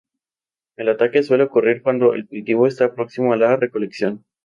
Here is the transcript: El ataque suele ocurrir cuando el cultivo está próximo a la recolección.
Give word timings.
El 0.77 0.89
ataque 0.89 1.21
suele 1.21 1.43
ocurrir 1.43 1.83
cuando 1.83 2.15
el 2.15 2.27
cultivo 2.27 2.65
está 2.65 2.95
próximo 2.95 3.33
a 3.33 3.37
la 3.37 3.55
recolección. 3.55 4.25